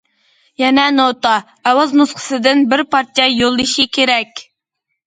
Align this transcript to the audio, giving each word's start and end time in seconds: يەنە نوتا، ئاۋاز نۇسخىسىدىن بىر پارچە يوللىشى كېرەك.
يەنە 0.61 0.85
نوتا، 0.95 1.35
ئاۋاز 1.71 1.95
نۇسخىسىدىن 2.01 2.67
بىر 2.73 2.87
پارچە 2.97 3.31
يوللىشى 3.37 3.91
كېرەك. 4.01 4.49